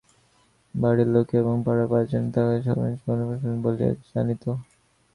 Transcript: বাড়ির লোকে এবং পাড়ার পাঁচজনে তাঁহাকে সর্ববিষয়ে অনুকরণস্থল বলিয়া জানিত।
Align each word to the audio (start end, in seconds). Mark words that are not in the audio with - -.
বাড়ির 0.73 1.09
লোকে 1.15 1.35
এবং 1.41 1.55
পাড়ার 1.65 1.87
পাঁচজনে 1.91 2.29
তাঁহাকে 2.33 2.59
সর্ববিষয়ে 2.65 3.11
অনুকরণস্থল 3.13 3.55
বলিয়া 3.65 3.91
জানিত। 4.09 4.43